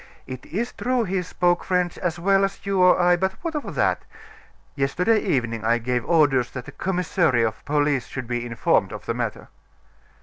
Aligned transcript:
It 0.25 0.43
is 0.47 0.73
true 0.73 1.03
he 1.03 1.21
spoke 1.21 1.63
French 1.63 1.95
as 1.99 2.17
well 2.17 2.43
as 2.43 2.65
you 2.65 2.81
or 2.81 2.99
I; 2.99 3.15
but 3.15 3.33
what 3.43 3.53
of 3.53 3.75
that? 3.75 4.01
Yesterday 4.73 5.19
evening 5.19 5.63
I 5.63 5.77
gave 5.77 6.03
orders 6.09 6.49
that 6.53 6.65
the 6.65 6.71
commissary 6.71 7.43
of 7.43 7.63
police 7.65 8.07
should 8.07 8.25
be 8.25 8.43
informed 8.43 8.93
of 8.93 9.05
the 9.05 9.13
matter." 9.13 9.49